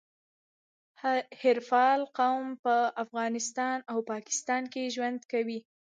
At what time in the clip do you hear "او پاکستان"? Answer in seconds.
3.91-4.61